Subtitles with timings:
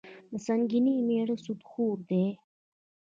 [0.31, 2.25] د سنګینې میړه سودخور دي.